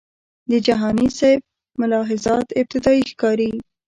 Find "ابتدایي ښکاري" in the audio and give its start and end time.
2.59-3.51